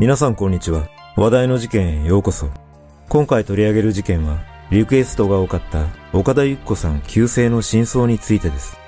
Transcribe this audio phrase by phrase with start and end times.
[0.00, 0.88] 皆さんこんにちは。
[1.14, 2.48] 話題の事件へようこそ。
[3.10, 4.38] 今回取り上げる事件は、
[4.70, 8.78] リクエストが多かった岡田由紀子さん急逝の真相についてです。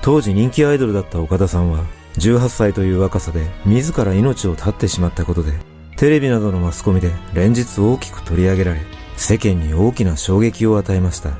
[0.00, 1.82] 当時人気アイドルだった岡田さんは、
[2.18, 5.54] 18歳という若さで自ら命を絶ってしまったことで、
[5.96, 8.80] テレビなどのマスコミで連日大きく取り上げられ、
[9.16, 11.30] 世間に大きな衝撃を与えました。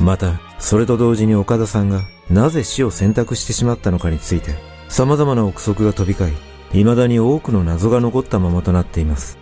[0.00, 4.54] また、それと同時に岡田さんがなぜ死を選択してしまったのかについて、
[4.90, 9.38] 様々な憶測が飛び交い、未だに多くの謎が残ったままとなっています。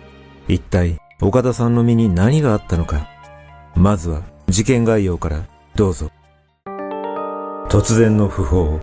[0.47, 3.07] 一体、岡田さんの身に何があったのか。
[3.75, 6.11] まずは、事件概要から、どうぞ。
[7.69, 8.79] 突然の訃報。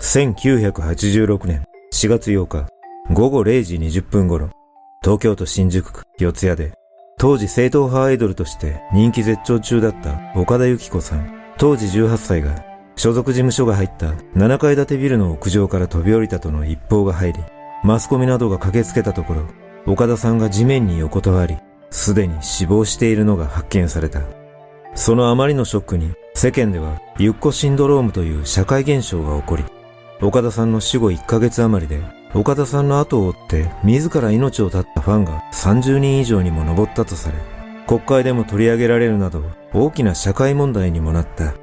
[0.00, 2.66] 1986年4月8日、
[3.12, 4.50] 午後0時20分頃、
[5.02, 6.72] 東京都新宿区四谷で、
[7.18, 12.64] 当時正統派アイドルとして人気絶頂中だった岡田由紀子さん、当時18歳が
[13.02, 17.40] 所属事務所が入った7階建てビルの屋上から飛び降りたとの一報が入り、
[17.82, 19.42] マスコミなどが駆けつけたところ、
[19.86, 21.56] 岡田さんが地面に横たわり、
[21.90, 24.22] すでに死亡しているのが発見された。
[24.94, 29.64] そのあまりのショックに、世間では、ゆっこシンドロームという社会現象が起こり、
[30.20, 32.00] 岡田さんの死後1ヶ月余りで、
[32.34, 37.38] 岡田さんの後を追って自ら命を絶ったファンが30人以上にも上ったとされ、
[37.88, 39.42] 国会でも取り上げられるなど
[39.74, 41.54] 大きな社会問題にもなった。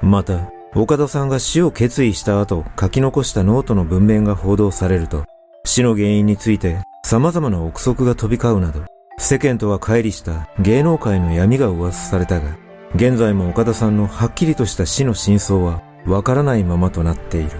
[0.00, 5.24] また、岡田さんが死を決意した後書き残したノートの文面が報道されると、
[5.64, 8.84] 死の原因について様々な憶測が飛び交うなど、
[9.18, 12.58] 世間とは乖離した芸能界の闇が噂されたが、
[12.94, 17.50] 現在も岡田さんのはっきりとした死の真相はわからないままとなっている。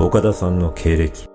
[0.00, 1.28] 岡田さんの経歴。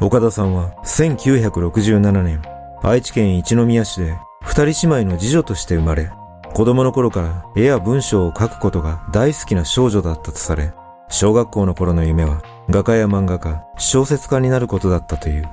[0.00, 2.42] 岡田さんは1967年、
[2.82, 4.14] 愛知県一宮市で
[4.52, 6.10] 二人姉妹の次女として生まれ、
[6.52, 10.74] 子供の頃から絵や文章を書くことが大好きな少女だったとされ、
[11.08, 15.48] 小学校の頃の夢は画家や漫画家、小説家になることだったという。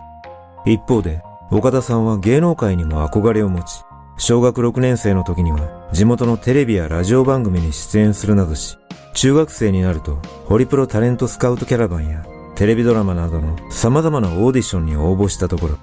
[0.66, 3.86] 一方で、岡田さんは芸能界にも憧れを持ち、
[4.18, 8.78] 小学6年生の時には地元のテレビやラジオ番組に出演するなどし、
[9.14, 15.78] 中学生になるとホリプロタレントスカウトキャラバンやテレビドラマなどの様々なオーディションに応募したところ、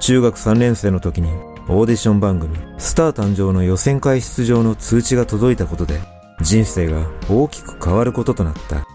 [0.00, 1.28] 中学3年生の時に
[1.66, 5.98] オーディション番組、スター誕生の予選会出場の通知が届いたことで、
[6.42, 8.86] 人生が大きく変わることとなった。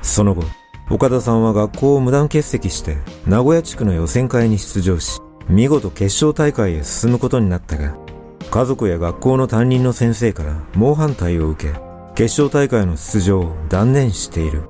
[0.00, 0.44] その後、
[0.88, 2.96] 岡田さんは学校を無断欠席して、
[3.26, 7.96] 名古屋地区の予選会に出場し、見事決勝大会へ進むことになったが、
[8.50, 11.78] 家族や学校の担任の先生から猛反対を受け、
[12.14, 14.62] 決勝大会の出場を断念している。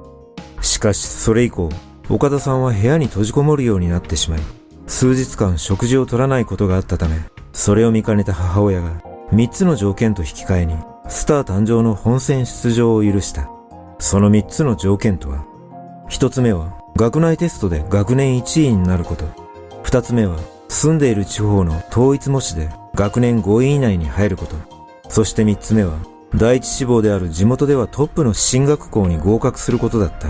[0.62, 1.68] しかし、それ以降、
[2.08, 4.40] 岡田さんは部屋に閉じこもるようになってしまい、
[4.86, 7.20] 数日間食事を取らないことがあったため、
[7.56, 9.00] それを見かねた母親が
[9.32, 10.76] 3つの条件と引き換えに
[11.08, 13.48] スター誕生の本戦出場を許した。
[13.98, 15.46] その3つの条件とは、
[16.10, 19.24] 1つ目は学内テストで学年1位になること。
[19.84, 20.36] 2つ目は
[20.68, 24.54] 住んでいる地方の統一模試で学年5位以内に入ること。
[25.08, 25.94] そして3つ目は
[26.34, 30.28] 第一志望である地元ではトップの進学校に合格することだった。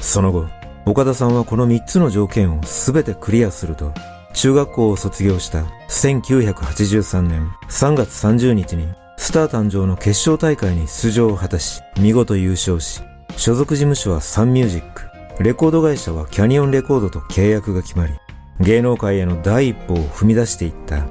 [0.00, 0.46] その後、
[0.86, 3.92] 岡田さんはこの3つの条件を全てクリアすると、
[4.38, 13.02] 中学校を卒業した1983年3月30日にスター誕生の決勝大会に出場を果たし、見事優勝し、
[13.36, 15.02] 所属事務所はサンミュージック、
[15.42, 18.12] レコード会社はキャニオンレコードと契約が決まり、
[18.60, 21.04] 芸能界への第一歩を踏み出していった。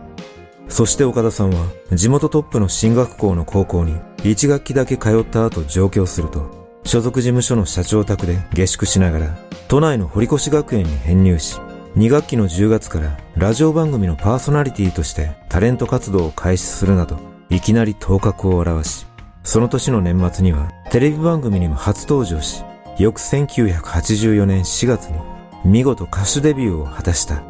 [0.70, 6.50] そして岡田さんは地元トップの進学校の高校に1学期だけ通った後上京すると、
[6.86, 11.60] 所属事務所の社長宅で下宿しながら、都内の堀越学園に編入し、
[11.98, 17.18] 2学期の10月からラジオ番組のパーソナリティとしてタレント活動を開始するなど、
[17.50, 19.08] いきなり頭角を現し、
[19.44, 22.64] その年の年末にはテレビ番組にも初登場し、
[23.00, 25.18] 翌1984年4月に
[25.66, 27.42] 見事歌手デビューを果たした。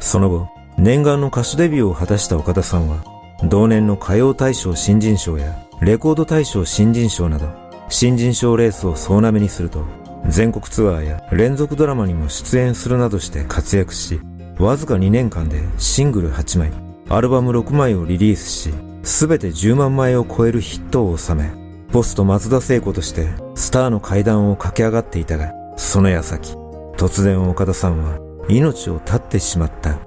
[0.00, 0.48] その後、
[0.78, 3.04] 念願の歌手デビューを果たした岡田さんは、
[3.44, 7.48] 同年の歌謡大賞新人賞やレコード大賞新人賞など、
[7.90, 9.84] 新人賞レースを総なめにすると、
[10.28, 14.20] 全国ツアーや連続ドラマにも出演するなどして活躍し、
[14.58, 16.72] わずか2年間でシングル8枚、
[17.08, 21.50] アルバム6枚をリリースし、すべて10万枚を超えるヒットを収め、
[21.92, 26.54] ポスト松田聖子としてスターの階段を駆け上がっていたが、その矢先、
[26.96, 28.18] 突然岡田さんは
[28.48, 29.98] 命を絶ってしまった。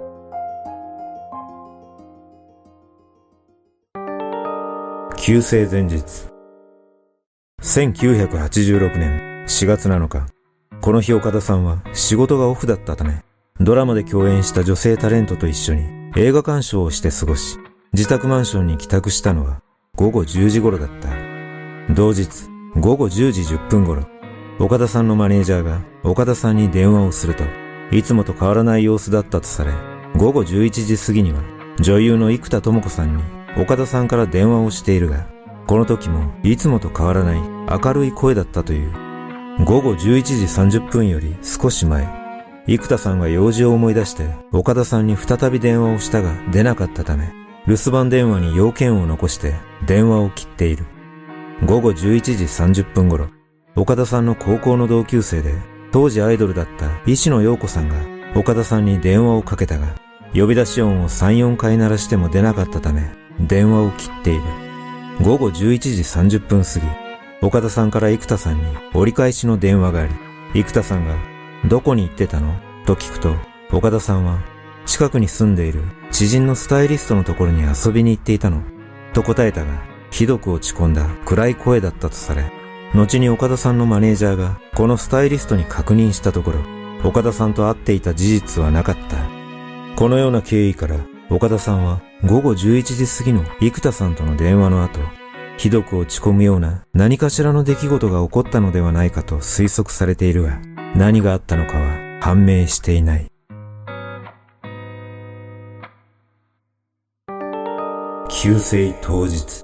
[5.17, 6.27] 急性前日。
[7.61, 10.27] 1986年4月7日、
[10.81, 13.23] この日岡田さんは仕事がオフだったため、
[13.61, 15.85] ドラマで共演した女性タレントと一緒に
[16.17, 17.57] 映画鑑賞をして過ごし、
[17.93, 19.61] 自宅マンションに帰宅したのは
[19.95, 21.07] 午後10時頃だった。
[21.93, 22.27] 同日、
[22.75, 24.05] 午後10時10分頃、
[24.59, 27.45] 岡田さんのマネージャーが岡田さんに電話をすると、
[27.93, 29.71] いつもと変わらない様子だったとされ、
[30.17, 31.41] 午後11時過ぎには
[31.79, 33.23] 女優の生田智子さんに
[33.57, 35.25] 岡田さんから電話をしているが、
[35.67, 37.41] この時もいつもと変わらない
[37.81, 39.06] 明るい声だったという。
[39.65, 42.07] 午後11時30分より少し前、
[42.67, 47.33] 生田さんが用事を思い出して岡田さんに再び電話をしたが出なかったため、
[47.65, 49.55] 留守番電話に要件を残して
[49.87, 50.85] 電話を切っている。
[51.65, 52.43] 午後11時
[52.83, 53.29] 30分頃、
[53.75, 55.55] 岡田さんの高校の同級生で
[55.91, 57.95] 当時アイドルだった石野陽子さんが
[58.39, 59.87] 岡田さんに電話をかけたが、
[60.35, 63.09] 呼び出し音を3、4回鳴らしても出なかったため、
[63.39, 64.43] 電話を切っている。
[65.23, 67.06] 午後11時30分過ぎ、
[67.39, 68.63] 岡田さんから生田さんに
[68.95, 70.13] 折り返しの電話があり、
[70.55, 71.15] 生田さんが、
[71.67, 72.55] どこに行ってたの？
[72.85, 73.35] と聞くと、
[73.71, 74.39] 岡田さんは、
[74.87, 78.63] 近くに住んでいる知人のスタイリストのところに遊びに行っていたの、
[79.13, 82.51] と答えたが、ひどく落ち込んだ暗い声だったとされ、
[82.95, 86.59] 後に岡田さんのマネージャーがこのスタイリストに確認したところ、
[87.03, 89.17] 岡田さんと会っていた事実はなかった。
[89.95, 90.95] このような経緯から
[91.29, 94.99] 岡田さんは午後11時過ぎの生田さんとの電話の後、
[95.57, 100.59] ひどく落ち込むような何かしらの出来事が起こったのではないかと推測されているが、
[100.95, 103.27] 何があったのかは判明していない。
[108.29, 109.63] 急性当日。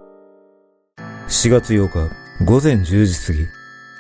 [1.27, 3.47] 4月8日午前10時過ぎ、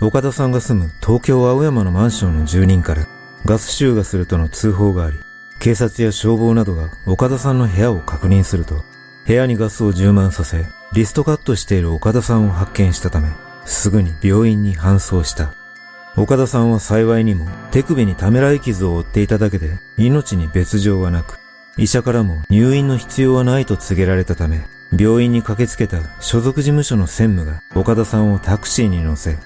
[0.01, 3.05] 岡田さんが住む東京青山のマンションの住人から
[3.45, 5.15] ガス臭がするとの通報があり、
[5.61, 8.75] 警察や消防などが岡田さんの部屋を確認すると、
[9.25, 13.29] 部屋にガスを充満させ、リストカットしている岡田さんを発見したため、
[13.65, 15.53] すぐに病院に搬送した。
[16.15, 21.39] 岡田さんは幸いにも手首にためらい傷を負っていただけで命に別状はなく、
[21.77, 29.37] 医者からも入院の必要はないと告げられたため、病院に駆けつけた所属事務所の専務が岡田さんをタクシーに乗せ、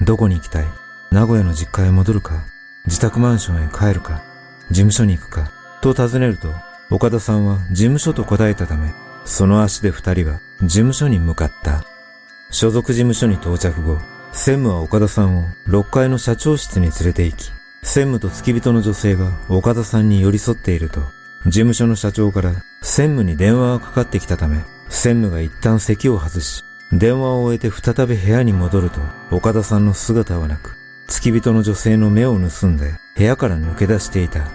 [0.00, 0.66] どこに行きたい
[1.10, 2.42] 名古屋の実家へ戻るか
[2.86, 4.22] 自宅マンションへ帰るか
[4.70, 5.50] 事務所に行くか
[5.80, 6.52] と尋ねると、
[6.90, 8.92] 岡田さんは事務所と答えたため、
[9.24, 11.84] その足で二人は事務所に向かった。
[12.50, 13.98] 所属事務所に到着後、
[14.32, 17.52] 専務は岡田さんを6階の社長室に連れて行き、
[17.82, 21.00] 専務と付き人の女性が岡田さんに寄り添っていると、
[21.46, 22.52] 事務所の社長から
[22.82, 24.58] 専務に電話がかかってきたため、
[24.88, 29.00] 専務が一旦席を外し、電話を終えて再び部屋に戻ると、
[29.30, 30.76] 岡田さんの姿はなく、
[31.06, 34.48] 付き人の女性の目を盗んで部屋から抜け出していた。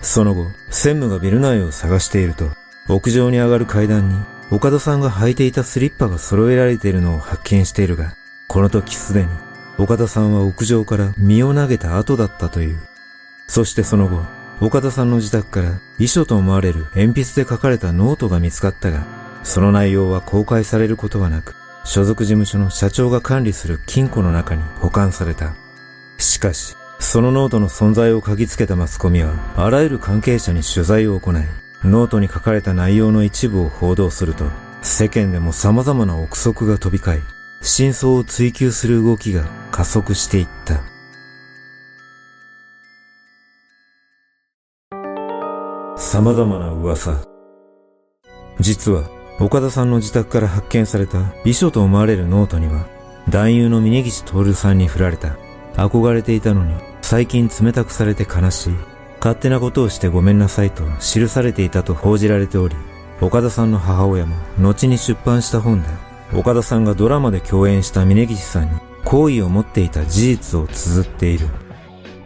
[0.00, 2.50] その後、専務がビル内を探していると、
[2.88, 4.16] 屋上に上がる階段に
[4.50, 8.16] 岡田さんが履いていたスリッパが揃えられているのを発見しているが、
[8.48, 9.28] この時すでに
[9.78, 12.78] 岡田さんは屋上から身を投げた後だったという。
[13.46, 14.22] そしてその後、
[14.60, 19.04] 岡田さんの自宅から遺書と思われる鉛筆で書かれたノートが見つかったが、
[19.42, 25.54] その内容は公開されることはなく、所属事務所の社長が管理する金庫の中に保管された。
[26.18, 31.44] しかし、そのノートの存在を嗅ぎつけたマスコミは、あらゆる関係者に取材を行い、
[31.84, 34.44] ノートに書かれた内容の一部を報道すると、
[34.82, 37.20] 世間でも様々な憶測が飛び交い、
[37.60, 40.80] 真相を追求する動きが加速していった。
[45.96, 47.24] 様々な噂。
[48.60, 49.08] 実は、
[49.40, 52.86] 岡田さんの自宅から発見された遺書と思われるノートには、
[53.28, 55.36] 男優の峯岸徹さんに振られた、
[55.74, 58.74] 憧れていたのに、最近冷たくされて悲しい、
[59.22, 62.74] 勝手なことをしてごめんなさいと記されていたと報じられており、
[63.20, 65.88] 岡田さんの母親も後に出版した本で、
[66.34, 71.46] 岡田さんがドラマで共演した峯岸さんに好意を持っていた事実を綴っている。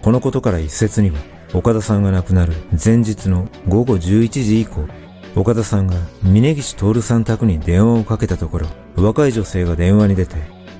[0.00, 1.18] このことから一説には、
[1.52, 4.88] 岡田さんが亡くなる前日の午後11時以降、
[5.34, 10.36] 岡田さんが峯岸徹さん宅に電話をかけたところ、若い女性が電話に出て、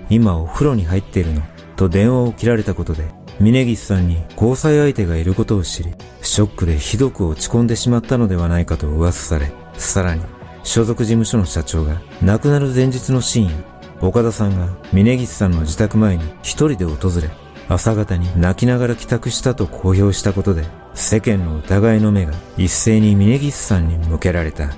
[0.09, 1.43] 今お風呂に入っているの、
[1.77, 3.05] と電話を切られたことで、
[3.39, 10.23] 峯岸さんに交際相手がいることを知り、ショックでひどく落ち込んでしまったのではないかと噂され、さらに、
[10.63, 13.53] 所属事務所の社長が亡くなる前日の深夜、
[14.01, 17.31] 岡田さんが峯岸さんの自宅前に一人で訪れ、
[17.69, 20.65] 朝方に泣きながら帰宅したと公表したことで、
[20.95, 24.71] 世間の疑いの目が一斉に峯岸さんに向けられた。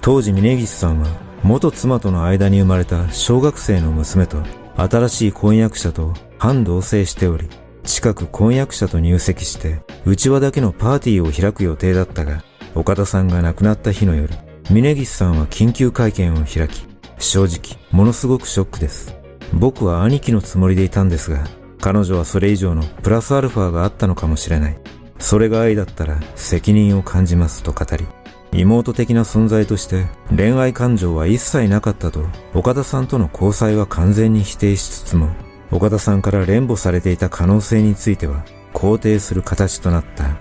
[0.00, 1.06] 当時峯岸さんは
[1.42, 4.42] 元妻との間に生まれた小学生の娘と
[4.76, 7.48] 新しい婚約者と反同棲しており、
[7.90, 12.44] 近く婚約者と入籍して内輪だけのパーティーを開く予定だったが、
[12.76, 14.32] 岡田さんが亡くなった日の夜、
[14.70, 16.86] 峯岸さんは緊急会見を開き、
[17.18, 19.16] 正直、ものすごくショックです。
[19.52, 21.44] 僕は兄貴のつもりでいたんですが、
[21.80, 24.78] 彼女はそれ以上のプラスアルファがあったのかもしれない。
[25.18, 28.06] それが愛だったら責任を感じますと語り、
[28.52, 35.30] 妹的な存在として恋愛感情は一切なかったと岡田さんとの交際は完全に否定しつつも、
[35.70, 40.38] 岡田さんから連母されていた可能性については肯定する形となった。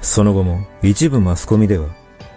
[0.00, 1.88] その後も一部マスコミでは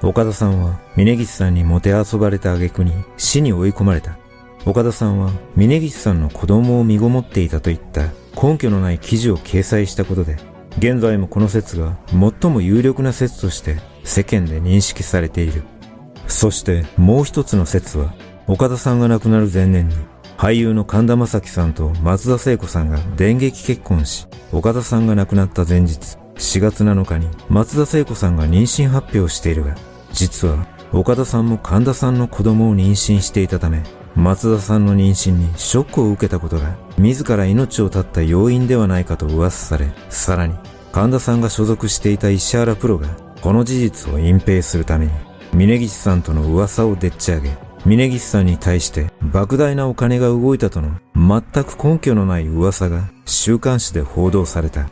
[0.02, 4.18] 岡田さんは峯岸さんにもてあそばれた挙句に死に追い込まれた。
[4.66, 8.10] 岡田さんは峯岸さんの子供を身ごもっていたといった
[8.42, 10.38] 根拠のない記事を掲載したことで、
[10.78, 15.64] 現在もこの説が最も有力な説として世間で認識されている。
[16.28, 18.14] そしてもう一つの説は、
[18.48, 19.96] 岡田さんが亡くなる前年に
[20.42, 29.76] 俳優の神田正輝さんと松田聖子さんが電撃結婚し、岡田さんが亡くなった前日、4月7日に松田聖子さんが妊娠発表しているが、
[30.14, 33.84] 実は岡田さんも神田さんの子供を妊娠していたため、
[34.16, 40.56] 松田さんの妊娠にショックを受けたことが自ら命を絶った要因ではないかと噂され、さらに
[40.92, 43.10] 神田さんが所属していた石原プロが
[43.42, 45.12] この事実を隠蔽するために
[45.54, 47.52] 峯岸さんとの噂をでっち上げ、
[47.86, 54.90] 峯岸さんに対して莫大なお金が動いたとの全く根拠のない噂が週刊誌で報道された。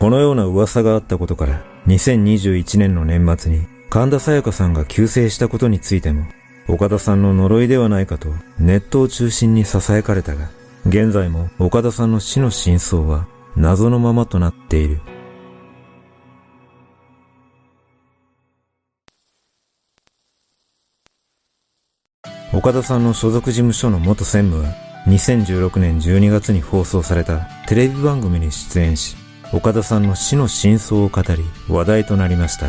[0.00, 6.24] このような噂があったことから2021年の年末に神田沙也加さんが急逝したことについても
[6.68, 10.48] 岡田さんの呪いではないかとネットを中心に囁かれたが
[10.86, 15.00] 現在も岡田さんの死の真相は謎のままとなっている。
[22.60, 24.74] 岡田さんの所属事務所の元専務は
[25.06, 29.16] 2016年12月に放送されたテレビ番組に出演し
[29.50, 32.66] 岡田さんの死の真相を語り話題となりました。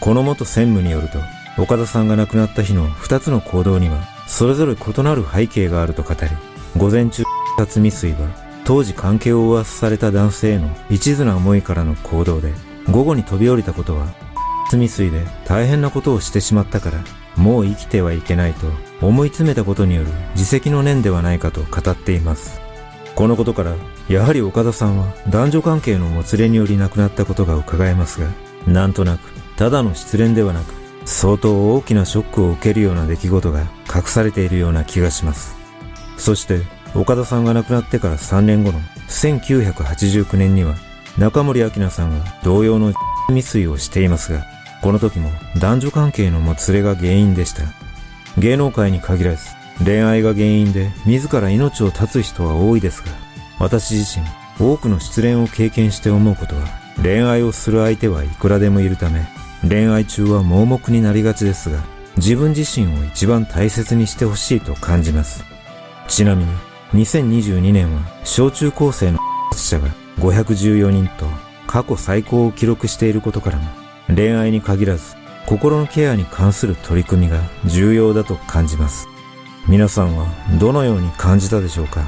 [0.00, 1.20] この元専務によると
[1.56, 6.18] 岡田さんが亡くなった日の2つの行動にはそれぞれ異なる背景があると語り
[6.76, 7.22] 午前中
[7.56, 8.28] 殺未遂は
[8.64, 12.52] 当時関係を噂された男性への一途な思いからの行動で
[12.90, 14.12] 午後に飛び降りたことは
[14.70, 17.04] 未遂で大変なことをしてしまったから
[17.36, 22.60] もう生きてはいけないと思い詰めたことによる自責の念ではないかと語っています。
[23.14, 23.74] このことから、
[24.08, 28.28] やはり岡田さんは男女関係のもつれにより亡くなったことが伺えますが、
[28.66, 30.72] なんとなく、ただの失恋ではなく、
[31.04, 33.62] 相当大きなショックを受けるような出来事が
[33.94, 35.56] 隠されているような気がします。
[36.16, 36.62] そして、
[36.94, 40.76] 岡田さんが亡くなってから3年後の1989年には、
[41.18, 42.92] 中森明菜さんが同様の
[43.28, 44.44] 未遂をしていますが、
[44.82, 47.81] この時も男女関係のもつれが原因でした。
[48.38, 49.50] 芸能界に限らず、
[49.84, 53.12] 恋愛が原因で自ら命を絶つ人は多いですが、
[53.58, 54.26] 私自身
[54.58, 56.62] 多くの失恋を経験して思うことは、
[57.02, 59.26] 恋愛をする相手はいくらでもいるため、
[59.68, 61.78] 恋愛中は盲目になりがちですが、
[62.16, 65.44] 自分自身を一番大切にしてほしいと感じます。
[66.08, 66.50] ちなみに、
[66.94, 69.18] 2022年は小中高生の
[69.54, 71.26] 死者が514人と
[71.66, 73.64] 過去最高を記録していることからも、
[74.14, 75.16] 恋愛に限らず
[75.52, 79.06] 心のケアに関する取り組みが重要だと感じます。
[79.68, 80.26] 皆さんは
[80.58, 82.06] どのように感じたでしょうか？